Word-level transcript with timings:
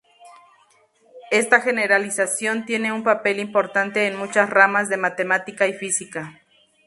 Esta 1.29 1.61
generalización 1.61 2.65
tiene 2.65 2.91
un 2.91 3.03
papel 3.03 3.39
importante 3.39 4.07
en 4.07 4.15
muchas 4.17 4.49
ramas 4.49 4.89
de 4.89 4.97
matemática 4.97 5.67
y 5.67 5.73
física. 5.73 6.41